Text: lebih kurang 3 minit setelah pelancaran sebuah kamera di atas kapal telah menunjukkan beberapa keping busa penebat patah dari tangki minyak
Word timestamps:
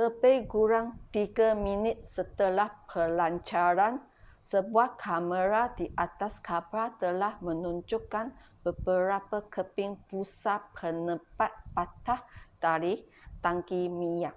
lebih 0.00 0.36
kurang 0.52 0.86
3 1.14 1.54
minit 1.66 1.98
setelah 2.16 2.68
pelancaran 2.90 3.94
sebuah 4.50 4.88
kamera 5.02 5.62
di 5.78 5.86
atas 6.06 6.34
kapal 6.48 6.86
telah 7.02 7.32
menunjukkan 7.46 8.26
beberapa 8.66 9.36
keping 9.54 9.90
busa 10.10 10.54
penebat 10.76 11.52
patah 11.74 12.18
dari 12.64 12.92
tangki 13.42 13.82
minyak 14.00 14.34